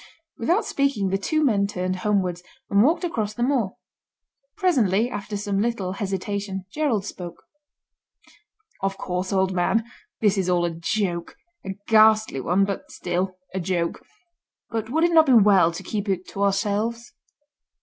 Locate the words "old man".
9.31-9.83